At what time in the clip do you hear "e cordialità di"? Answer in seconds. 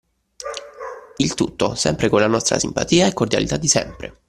3.05-3.67